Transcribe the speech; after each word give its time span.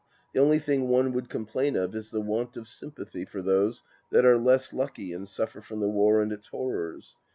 The 0.33 0.39
only 0.39 0.57
thing 0.57 0.87
one 0.87 1.11
would 1.13 1.29
complam 1.29 1.75
of 1.75 1.93
is 1.93 2.09
the 2.09 2.21
want 2.21 2.57
of 2.57 2.67
sympathy 2.67 3.23
for 3.23 3.43
those 3.43 3.83
that 4.09 4.25
are 4.25 4.39
less 4.39 4.73
lucky 4.73 5.13
and 5.13 5.29
suffer 5.29 5.61
from 5.61 5.79
the 5.79 5.89
war 5.89 6.21
and 6.21 6.31
its 6.31 6.47
horrors. 6.47 7.15